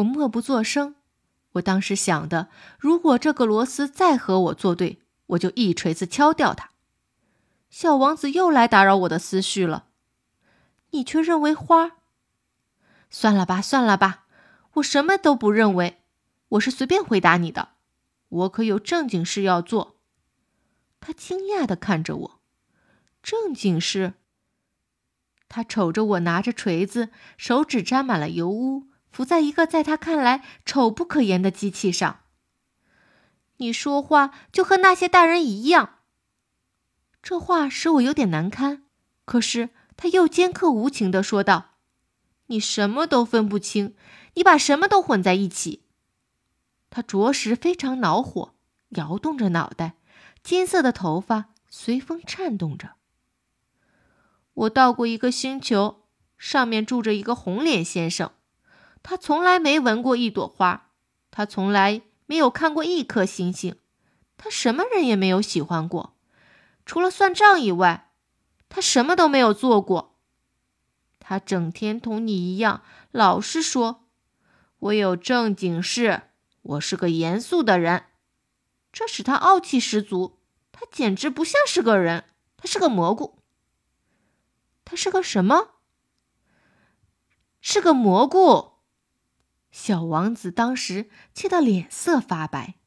[0.00, 0.96] 我默不作声。
[1.52, 6.70] 我当时想的，如果这个螺丝再和我作对，我就一锤子敲掉它。
[7.70, 9.86] 小王子又来打扰我的思绪了。
[10.90, 11.92] 你却认为花？
[13.10, 14.26] 算了吧，算了吧，
[14.74, 16.02] 我什么都不认为，
[16.50, 17.70] 我是随便回答你的。
[18.28, 19.96] 我可有正经事要做。
[21.00, 22.40] 他惊讶的看着我，
[23.22, 24.14] 正经事。
[25.48, 32.20] 他瞅着我拿着锤子，手指沾满了油污，伏在一个在他看来丑不可言的机器上。
[33.56, 35.98] 你说话就和那些大人一样。
[37.22, 38.84] 这话使我有点难堪，
[39.26, 41.72] 可是他又尖刻无情的说道
[42.46, 43.94] ：“你什么都分不清，
[44.34, 45.84] 你把什么都混在一起。”
[46.88, 48.54] 他着实非常恼火，
[48.90, 49.96] 摇动着脑袋，
[50.42, 52.94] 金色的头发随风颤动着。
[54.54, 56.06] 我到过一个星球，
[56.38, 58.32] 上面住着一个红脸先生。
[59.02, 60.90] 他从来没闻过一朵花，
[61.30, 63.76] 他从来没有看过一颗星星，
[64.36, 66.16] 他什么人也没有喜欢过，
[66.84, 68.12] 除了算账以外，
[68.68, 70.16] 他什么都没有做过。
[71.18, 74.08] 他整天同你一样，老是说
[74.78, 76.22] ：“我有正经事，
[76.62, 78.06] 我是个严肃的人。”
[78.92, 80.38] 这使他傲气十足。
[80.72, 82.24] 他简直不像是个人，
[82.56, 83.38] 他是个蘑菇。
[84.84, 85.72] 他是个什么？
[87.60, 88.79] 是个蘑菇。
[89.70, 92.79] 小王子当时气得脸色发白。